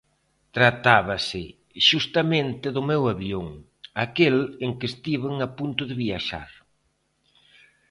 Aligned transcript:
Tratábase 0.55 1.43
xustamente 1.87 2.67
do 2.75 2.81
meu 2.89 3.03
avión, 3.13 3.47
aquel 4.05 4.35
en 4.65 4.71
que 4.77 4.87
estiven 4.91 5.35
a 5.47 5.49
punto 5.57 5.81
de 5.89 5.95
viaxar. 6.03 6.49